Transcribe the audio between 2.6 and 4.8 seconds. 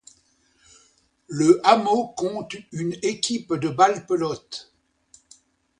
une équipe de balle pelote.